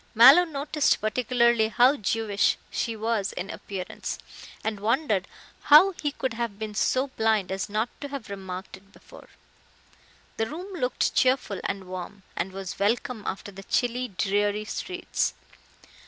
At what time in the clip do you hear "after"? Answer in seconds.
13.27-13.51